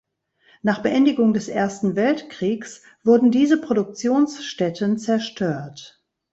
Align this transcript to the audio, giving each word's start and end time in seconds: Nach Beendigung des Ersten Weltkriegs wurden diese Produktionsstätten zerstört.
Nach 0.63 0.79
Beendigung 0.81 1.31
des 1.31 1.47
Ersten 1.47 1.95
Weltkriegs 1.95 2.81
wurden 3.03 3.29
diese 3.29 3.61
Produktionsstätten 3.61 4.97
zerstört. 4.97 6.01